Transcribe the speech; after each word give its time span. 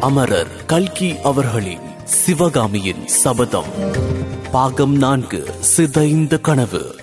அமரர் 0.00 0.64
கல்கி 0.66 1.18
அவர்களின் 1.18 1.78
சிவகாமியின் 2.04 3.06
சபதம். 3.06 3.64
பாகம் 4.52 4.96
நான்கு 4.96 5.50
சிதைந்த 5.60 6.40
கனவு. 6.40 6.94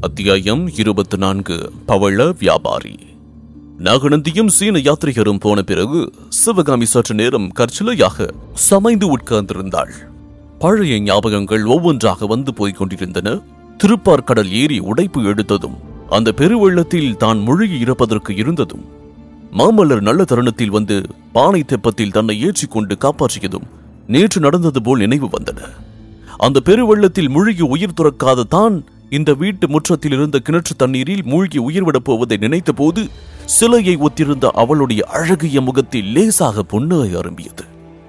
அத்தியாயம் 0.00 0.68
இருபத்தி 0.76 1.16
நான்கு 1.16 1.72
பவள 1.86 2.32
வியாபாரி. 2.38 2.98
நாகநந்தியும் 3.78 4.46
சீன 4.46 4.78
யாத்ரிகரும் 4.78 5.40
போன 5.40 5.62
பிறகு 5.62 6.12
சிவகாமி 6.28 6.84
சற்று 6.84 7.14
நேரம் 7.14 7.52
கற்சிலையாக 7.58 8.30
சமைந்து 8.70 9.14
உட்கார்ந்திருந்தாள். 9.18 9.92
பழைய 10.58 11.14
ஞாபகங்கள் 11.14 11.66
ஒவ்வொன்றாக 11.66 12.26
வந்து 12.26 12.54
போய்க் 12.54 12.76
கொண்டிருந்தன. 12.76 13.38
திருப்பார்கடல் 13.84 14.48
ஏரி 14.48 14.78
உடைப்பு 14.78 15.20
எடுத்ததும் 15.20 15.78
அந்த 16.08 16.32
பெருவெள்ளத்தில் 16.36 17.16
தான் 17.16 17.38
முழுகி 17.38 17.78
இருப்பதற்கு 17.78 18.34
இருந்ததும் 18.34 18.95
மாமல்லர் 19.58 20.00
நல்ல 20.00 20.24
தருணத்தில் 20.24 20.70
வந்து 20.70 21.06
பானை 21.32 21.64
தெப்பத்தில் 21.66 22.10
தன்னை 22.10 22.40
ஏற்றிக்கொண்டு 22.40 22.96
காப்பாற்றியதும் 23.00 23.66
நேற்று 24.06 24.40
நடந்தது 24.40 24.82
போல் 24.82 24.98
நினைவு 24.98 25.26
வந்தன. 25.26 25.60
அந்த 26.36 26.60
பெருவெள்ளத்தில் 26.64 27.28
மூழ்கி 27.28 27.62
உயிர் 27.62 27.94
துறக்காத 27.96 28.42
தான் 28.42 28.84
இந்த 29.10 29.34
வீட்டு 29.34 29.68
முற்றத்தில் 29.68 30.12
இருந்த 30.12 30.40
கிணற்று 30.48 30.74
தண்ணீரில் 30.76 31.22
மூழ்கி 31.24 31.58
உயிர் 31.58 31.84
விடப் 31.84 32.04
போவதை 32.04 32.36
நினைத்த 32.36 32.72
போது 32.72 33.08
சிலையை 33.44 33.96
ஒத்திருந்த 33.96 34.50
அவளுடைய 34.54 35.04
அழகிய 35.04 35.60
முகத்தில் 35.60 36.04
லேசாக 36.04 36.62
பொன்னாய் 36.62 37.16
அரும்பியது. 37.16 37.64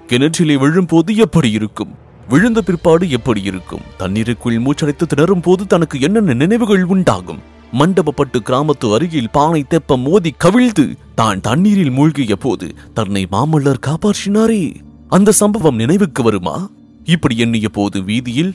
கிணற்றிலே 0.07 0.57
விழும்போது 0.59 1.15
எப்படி 1.15 1.51
இருக்கும்? 1.51 1.93
விழுந்த 2.29 2.61
பிற்பாடு 2.61 3.09
எப்படி 3.09 3.41
இருக்கும்? 3.41 3.81
தண்ணீருக்குள் 3.97 4.57
மூச்சடைத்து 4.57 5.05
திணறும் 5.07 5.41
போது 5.41 5.67
தனக்கு 5.67 5.99
என்னென்ன 5.99 6.33
நினைவுகள் 6.33 6.83
உண்டாகும்? 6.83 7.55
மண்டபப்பட்டு 7.73 8.39
கிராமத்து 8.45 8.93
அருகில் 8.93 9.29
பானை 9.31 9.63
தெப்பம் 9.63 10.01
மோதி 10.01 10.33
கவிழ்ந்து 10.37 10.97
தான் 11.15 11.41
தண்ணீரில் 11.41 11.89
மூழ்கிய 11.89 12.35
போது 12.35 12.75
தன்னை 12.93 13.27
மாமல்லர் 13.31 13.83
காப்பாற்றினாரே. 13.87 14.75
அந்த 15.07 15.31
சம்பவம் 15.31 15.75
நினைவுக்கு 15.75 16.23
வருமா? 16.23 16.69
இப்படி 17.05 17.37
எண்ணிய 17.37 17.69
போது 17.69 18.03
வீதியில் 18.03 18.53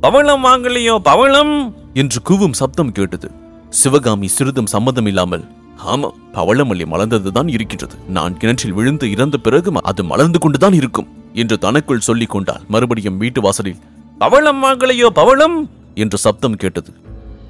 பவளம் 0.00 0.44
வாங்கலையோ 0.44 0.98
பவளம்? 0.98 1.74
என்று 1.94 2.20
கூவும் 2.28 2.52
சப்தம் 2.52 2.92
கேட்டது. 2.92 3.30
சிவகாமி 3.68 4.28
சிறிதும் 4.28 4.66
சம்மதம் 4.66 5.06
இல்லாமல் 5.06 5.44
ஆமா 5.86 6.10
பவளமல்லி 6.32 6.86
மலர்ந்ததுதான் 6.86 7.48
இருக்கின்றது. 7.48 7.94
நான் 8.08 8.36
கிணற்றில் 8.36 8.72
விழுந்து 8.72 9.10
இறந்த 9.10 9.38
பிறகு 9.38 9.72
அது 9.82 10.04
மலர்ந்து 10.04 10.38
கொண்டுதான் 10.38 10.72
இருக்கும் 10.72 11.08
என்று 11.32 11.58
தனக்குள் 11.58 12.00
சொல்லிக் 12.00 12.30
கொண்டால் 12.30 12.62
மறுபடியும் 12.68 13.16
வீட்டு 13.16 13.40
வாசலில் 13.40 13.76
பவளம் 14.18 14.64
வாங்கலையோ 14.64 15.06
பவளம்? 15.06 15.70
என்று 15.94 16.18
சப்தம் 16.18 16.56
கேட்டது. 16.56 16.92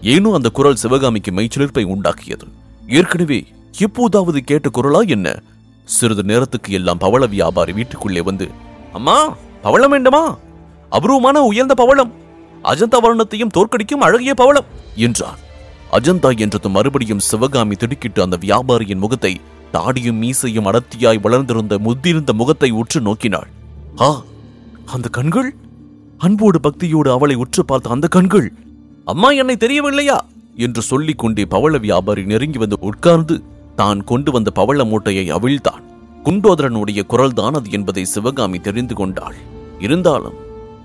ஏனோ 0.02 0.32
அந்த 0.34 0.48
குரல் 0.48 0.74
சிவகாமிக்கு 0.74 1.32
மெய்ச்சிலிர்ப்பை 1.32 1.84
உண்டாக்கியது. 1.84 2.46
ஏற்கனவே 2.86 3.46
எப்போதாவது 3.78 4.44
கேட்ட 4.44 4.68
குரலா 4.76 5.08
என்ன? 5.08 5.42
சிறிது 5.84 6.22
நேரத்துக்கு 6.22 6.72
எல்லாம் 6.72 6.98
பவள 6.98 7.26
வியாபாரி 7.26 7.72
வீட்டுக்குள்ளே 7.72 8.20
வந்து 8.20 8.48
அம்மா 8.92 9.36
பவளம் 9.62 9.90
வேண்டுமா? 9.90 10.38
அபூர்வமான 10.88 11.42
உயர்ந்த 11.42 11.74
பவளம். 11.74 12.12
அஜந்தா 12.64 12.98
வர்ணத்தையும் 13.02 13.54
தோற்கடிக்கும் 13.56 14.04
அழகிய 14.06 14.34
பவளம் 14.34 14.64
என்றான். 14.96 15.38
அஜந்தா 15.92 16.38
என்றதும் 16.38 16.72
மறுபடியும் 16.72 17.18
சிவகாமி 17.18 17.74
திடுக்கிட்டு 17.74 18.22
அந்த 18.22 18.36
வியாபாரியின் 18.40 19.02
முகத்தை 19.04 19.40
தாடியும் 19.72 20.20
மீசையும் 20.22 20.68
அடர்த்தியாய் 20.70 21.20
வளர்ந்திருந்த 21.20 21.78
முதிர்ந்த 21.78 22.32
முகத்தை 22.32 22.70
உற்று 22.70 23.00
நோக்கினாள். 23.00 23.50
ஆ 24.00 24.22
அந்த 24.86 25.08
கண்கள்? 25.08 25.54
அன்போடு 26.18 26.60
பக்தியோடு 26.60 27.10
அவளை 27.10 27.34
உற்று 27.34 27.64
பார்த்த 27.64 27.90
அந்த 27.90 28.08
கண்கள். 28.08 28.52
அம்மா 29.10 29.28
என்னை 29.30 29.56
தெரியவில்லையா? 29.56 30.18
என்று 30.56 30.82
சொல்லிக் 30.82 31.18
கொண்டே 31.18 31.44
பவள 31.44 31.78
வியாபாரி 31.78 32.22
நெருங்கி 32.24 32.58
வந்து 32.58 32.76
உட்கார்ந்து 32.80 33.42
தான் 33.76 34.00
கொண்டு 34.04 34.32
வந்த 34.32 34.50
பவள 34.50 34.84
மூட்டையை 34.84 35.24
அவிழ்த்தான். 35.32 35.84
குண்டோதரனுடைய 36.24 37.00
குரல்தான் 37.08 37.54
அது 37.54 37.70
என்பதை 37.70 38.04
சிவகாமி 38.04 38.58
தெரிந்து 38.58 38.94
கொண்டாள். 38.94 39.38
இருந்தாலும் 39.78 40.38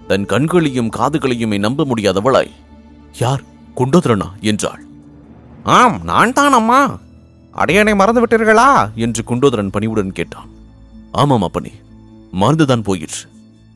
தன் 0.08 0.26
கண்களையும் 0.26 0.92
காதுகளையுமே 0.98 1.58
நம்ப 1.59 1.86
முடியாதவளாய் 1.86 2.52
யார்? 3.20 3.44
குண்டோதரனா? 3.76 4.28
என்றாள். 4.41 4.84
ஆம் 5.64 5.97
நான் 6.03 6.34
தான் 6.34 6.53
அம்மா. 6.53 7.00
அடையனை 7.56 7.96
மறந்து 7.96 8.22
விட்டீர்களா 8.22 8.69
என்று 8.96 9.24
குண்டோதரன் 9.28 9.72
பணிவுடன் 9.72 10.12
கேட்டான். 10.12 10.50
ஆமாம் 11.12 11.41
அப்பனே 11.41 11.72
மறந்துதான் 12.31 12.81
போயிற்று. 12.81 13.22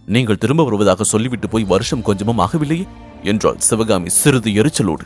நீங்கள் 0.05 0.37
திரும்ப 0.37 0.63
வருவதாக 0.63 1.03
சொல்லிவிட்டு 1.03 1.49
போய் 1.49 1.71
வருஷம் 1.73 2.01
கொஞ்சமும் 2.01 2.39
ஆகவில்லையே? 2.39 2.87
என்றாள் 3.23 3.57
சிவகாமி 3.57 4.09
சிறிது 4.09 4.51
எரிச்சலோடு. 4.51 5.05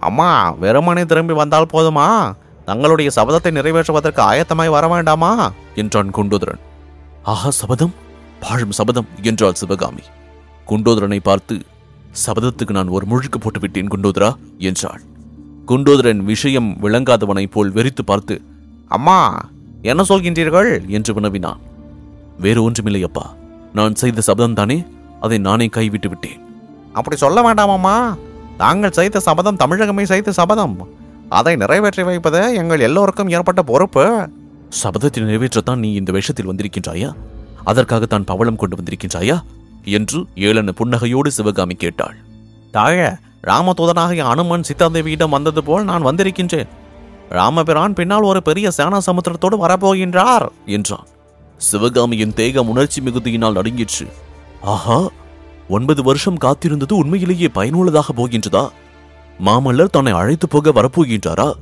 அம்மா 0.00 0.50
வெறுமனே 0.50 1.04
திரும்பி 1.04 1.32
வந்தால் 1.32 1.72
போதுமா? 1.72 2.34
தங்களுடைய 2.64 3.10
சபதத்தை 3.16 3.50
நிறைவேற்றுவதற்கு 3.50 4.20
ஆயத்தமாய் 4.20 4.70
வர 4.70 4.88
வேண்டாமா? 4.88 5.52
என்றான் 5.74 6.10
குண்டோதரன். 6.10 6.60
ஆஹா 7.22 7.50
சபதம்? 7.50 7.94
பாழும் 8.40 8.70
சபதம் 8.70 9.06
என்றாள் 9.22 9.52
சிவகாமி. 9.52 10.02
குண்டோதரனை 10.68 11.18
பார்த்து 11.22 11.60
சபதத்துக்கு 12.26 12.70
நான் 12.70 12.88
ஒரு 12.88 13.06
முழுக்கு 13.06 13.38
போட்டு 13.40 13.60
விட்டேன் 13.60 13.88
குண்டோதரா 13.88 14.36
என்றாள். 14.58 15.02
குண்டோதரன் 15.66 16.22
விஷயம் 16.24 16.76
விளங்காதவனைப் 16.82 17.50
போல் 17.50 17.72
வெறித்து 17.72 18.02
பார்த்து 18.04 18.42
அம்மா 18.88 19.48
என்ன 19.82 20.02
சொல்கின்றீர்கள்? 20.08 20.88
என்று 20.88 21.14
வினவினான். 21.14 21.60
வேறு 22.38 22.62
ஒன்றுமில்லை 22.62 23.02
அப்பா 23.02 23.34
நான் 23.72 23.94
செய்த 23.94 24.20
சபதம் 24.20 24.54
தானே 24.54 24.84
அதை 25.20 25.38
நானே 25.38 25.66
கைவிட்டு 25.66 26.08
விட்டேன் 26.08 26.41
அப்படி 26.92 27.16
சொல்ல 27.16 27.52
வேண்டாமம்மா. 27.52 28.14
தாங்கள் 28.56 28.90
செய்த 28.90 29.20
சபதம் 29.20 29.56
தமிழகமே 29.56 30.02
செய்த 30.02 30.32
சபதம். 30.32 30.88
அதை 31.28 31.56
நிறைவேற்றி 31.56 32.02
வைப்பது 32.02 32.54
எங்கள் 32.54 32.80
எல்லோருக்கும் 32.80 33.28
ஏற்பட்ட 33.28 33.62
பொறுப்பு. 33.62 34.28
சபதத்தை 34.82 35.20
நிறைவேற்றத்தான் 35.20 35.76
நீ 35.76 35.92
இந்த 35.92 36.12
வேஷத்தில் 36.12 36.48
வந்திருக்கின்றாயா? 36.52 37.14
அதற்காகத்தான் 37.64 38.24
பவளம் 38.24 38.56
கொண்டு 38.56 38.76
வந்திருக்கின்றாயா? 38.76 39.42
என்று 39.84 40.26
ஏளன 40.34 40.72
புன்னகையோடு 40.80 41.26
சிவகாமி 41.26 41.74
கேட்டாள். 41.74 42.16
தாழ 42.70 43.18
ராமதூதனாகிய 43.42 44.18
அனுமன் 44.18 44.62
சீதாதேவியிடம் 44.62 45.28
வந்தது 45.28 45.64
போல் 45.64 45.84
நான் 45.84 46.06
வந்திருக்கின்றேன். 46.06 46.70
ராமபிரான் 47.28 47.94
பின்னால் 47.94 48.22
ஒரு 48.22 48.42
பெரிய 48.42 48.70
சேனா 48.70 48.98
சமுத்திரத்தோடு 48.98 49.56
வரப்போகின்றார் 49.64 50.46
என்றான். 50.66 51.06
சிவகாமியின் 51.56 52.34
தேகம் 52.34 52.68
உணர்ச்சி 52.68 53.00
மிகுதியினால் 53.00 53.52
நடுங்கிற்று. 53.52 54.06
ஆஹா 54.62 55.08
ஒன்பது 55.72 56.02
வருஷம் 56.02 56.38
காத்திருந்தது 56.38 56.92
உண்மையிலேயே 56.92 57.48
பயனுள்ளதாக 57.48 58.12
போகின்றதா? 58.12 58.68
மாமல்லர் 59.44 59.92
தன்னை 59.92 60.12
அழைத்து 60.12 60.48
போக 60.48 60.72
வரப்போகின்றாரா? 60.72 61.52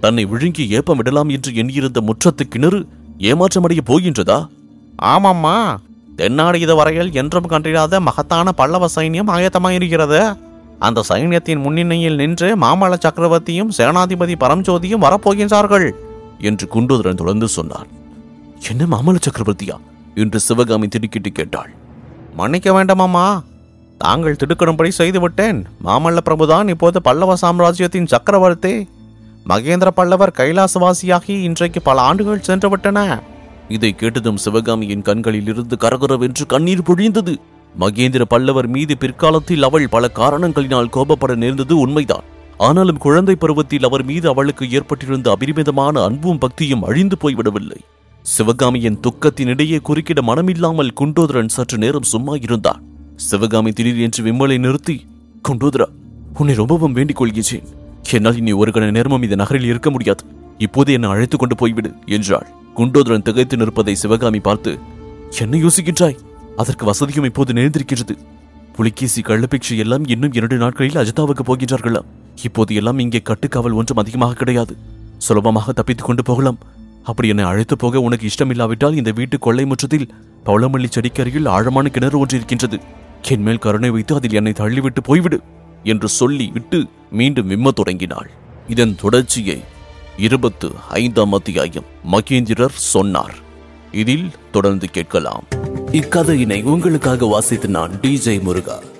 தன்னை 0.00 0.24
விழுங்கி 0.24 0.68
ஏப்பம் 0.68 0.96
விடலாம் 0.96 1.28
என்று 1.28 1.54
எண்ணியிருந்த 1.54 2.00
முற்றத்து 2.00 2.48
கிணறு 2.48 2.86
ஏமாற்றமடைய 3.18 3.80
போகின்றதா? 3.86 4.48
ஆமாம்மா. 5.02 5.76
தென்னாடு 6.16 6.60
இதுவரையில் 6.60 7.12
என்றும் 7.12 7.46
கண்டிராத 7.46 8.00
மகத்தான 8.00 8.52
பல்லவ 8.52 8.86
சைன்யம் 8.94 9.30
ஆயத்தமாயிருக்கிறது. 9.36 10.36
அந்த 10.78 11.04
சைன்யத்தின் 11.08 11.62
முன்னிலையில் 11.62 12.14
நின்று 12.14 12.56
மாமல்ல 12.56 12.94
சக்கரவர்த்தியும் 13.06 13.72
சேனாதிபதி 13.78 14.34
பரம்ஜோதியும் 14.40 15.04
வரப்போகின்றார்கள் 15.06 15.90
என்று 16.38 16.68
குண்டோதரன் 16.74 17.14
தொடர்ந்து 17.14 17.48
சொன்னார். 17.48 17.86
என்ன 18.70 18.86
மாமல்ல 18.96 19.16
சக்கரவர்த்தியா? 19.28 19.76
என்று 20.14 20.40
சிவகாமி 20.40 20.88
திடுக்கிட்டு 20.88 21.30
கேட்டாள். 21.30 21.72
மன்னிக்க 22.36 22.84
வேண்டாமாமா 22.84 23.42
தாங்கள் 23.98 24.36
திடுக்கிடும்படி 24.44 24.88
செய்துவிட்டேன். 24.88 25.66
மாமல்ல 25.84 26.18
பிரபுதான் 26.24 26.68
இப்போது 26.68 27.02
பல்லவ 27.02 27.36
சாம்ராஜ்யத்தின் 27.36 28.06
சக்கரவர்த்தி. 28.06 28.88
மகேந்திர 29.48 29.86
பல்லவர் 29.88 30.34
கைலாசவாசியாகி 30.36 31.30
இன்றைக்கு 31.30 31.82
பல 31.82 32.00
ஆண்டுகள் 32.00 32.42
சென்றுவிட்டன. 32.46 33.20
இதை 33.68 33.94
கேட்டதும் 33.94 34.36
சிவகாமியின் 34.36 35.02
கண்களில் 35.02 35.46
இருந்து 35.46 35.76
கரகரவென்று 35.80 36.46
கண்ணீர் 36.48 36.80
பொழிந்தது. 36.80 37.36
மகேந்திர 37.80 38.22
பல்லவர் 38.22 38.66
மீது 38.66 38.98
பிற்காலத்தில் 38.98 39.62
அவள் 39.62 39.88
பல 39.88 40.10
காரணங்களினால் 40.14 40.90
கோபப்பட 40.92 41.34
நேர்ந்தது 41.34 41.78
உண்மைதான். 41.78 42.22
ஆனாலும் 42.58 42.98
குழந்தை 42.98 43.34
பருவத்தில் 43.34 43.84
அவர் 43.84 44.04
மீது 44.04 44.28
அவளுக்கு 44.28 44.70
ஏற்பட்டிருந்த 44.70 45.30
அபரிமிதமான 45.30 46.02
அன்பும் 46.02 46.38
பக்தியும் 46.38 46.82
அழிந்து 46.82 47.16
போய்விடவில்லை. 47.20 47.80
சிவகாமியின் 48.24 48.98
துக்கத்தினிடையே 49.06 49.78
குறுக்கிட 49.88 50.20
மனமில்லாமல் 50.28 50.92
குண்டோதரன் 51.00 51.50
சற்று 51.54 51.78
நேரம் 51.78 52.06
சும்மா 52.12 52.34
இருந்தான். 52.40 52.82
சிவகாமி 53.16 53.70
திடீர் 53.72 53.98
என்று 53.98 54.20
விம்மலை 54.24 54.58
நிறுத்தி 54.58 55.06
குண்டோதரா 55.48 55.86
உன்னை 56.38 56.54
ரொம்பவும் 56.54 56.92
வேண்டிக் 56.92 57.16
கொள்கிறேன் 57.16 57.66
என்னால் 58.10 58.36
இனி 58.36 58.52
ஒரு 58.52 58.70
கண 58.70 58.90
நேரமும் 58.90 59.22
இந்த 59.22 59.34
நகரில் 59.34 59.64
இருக்க 59.64 59.90
முடியாது. 59.90 60.24
இப்போது 60.58 60.92
என்னை 60.92 61.08
அழைத்துக் 61.10 61.42
கொண்டு 61.42 61.56
போய்விடு 61.60 61.90
என்றாள். 62.06 62.46
குண்டோதரன் 62.76 63.22
திகைத்து 63.22 63.56
நிற்பதை 63.56 63.94
சிவகாமி 63.94 64.40
பார்த்து 64.40 64.78
என்ன 65.38 65.56
யோசிக்கின்றாய்? 65.56 66.18
அதற்கு 66.56 66.84
வசதியும் 66.84 67.24
இப்போது 67.24 67.52
நேர்ந்திருக்கிறது 67.52 68.16
புலிகேசி 68.76 69.22
கள்ளப்பிக்ஷை 69.22 69.76
எல்லாம் 69.76 70.06
இன்னும் 70.06 70.32
இரண்டு 70.32 70.56
நாட்களில் 70.56 71.00
அஜிதாவுக்கு 71.02 71.44
போகின்றார்களாம். 71.50 72.08
இப்போது 72.42 72.74
எல்லாம் 72.74 72.98
இங்கே 72.98 73.22
கட்டுக்காவல் 73.24 73.78
ஒன்றும் 73.80 73.96
அதிகமாக 73.96 74.32
கிடையாது. 74.32 74.76
சுலபமாக 75.18 75.72
தப்பித்துக் 75.72 76.06
கொண்டு 76.06 76.22
போகலாம். 76.22 76.58
அப்படி 77.04 77.28
என்னை 77.28 77.44
அழைத்து 77.44 77.76
போக 77.76 78.00
உனக்கு 78.00 78.28
இஷ்டமில்லாவிட்டால் 78.28 78.96
இந்த 78.96 79.10
வீட்டு 79.10 79.38
கொள்ளை 79.38 79.64
முற்றத்தில் 79.64 80.08
பவளமல்லி 80.44 80.88
செடிக்கரையில் 80.94 81.48
ஆழமான 81.48 81.88
கிணறு 81.88 82.18
ஒன்று 82.18 82.36
இருக்கின்றது 82.36 82.78
என் 83.22 83.42
மேல் 83.42 83.58
கருணை 83.58 83.90
வைத்து 83.90 84.14
அதில் 84.14 84.34
என்னை 84.34 84.52
தள்ளிவிட்டு 84.52 85.02
போய்விடு 85.08 85.38
என்று 85.82 86.08
சொல்லி 86.08 86.50
விட்டு 86.52 86.86
மீண்டும் 87.10 87.50
விம்மத் 87.50 87.74
தொடங்கினாள். 87.74 88.30
இதன் 88.68 88.96
தொடர்ச்சியை 89.00 89.62
இருபத்து 90.16 90.72
ஐந்தாம் 90.88 91.32
அத்தியாயம் 91.32 91.84
மகேந்திரர் 92.12 92.80
சொன்னார். 92.92 93.34
இதில் 93.92 94.30
தொடர்ந்து 94.52 94.90
கேட்கலாம். 94.90 95.44
இக்கதையினை 95.92 96.62
உங்களுக்காக 96.62 97.26
வாசித்து 97.26 97.68
நான் 97.68 97.92
டிஜே 98.02 98.40
முருகா. 98.40 98.78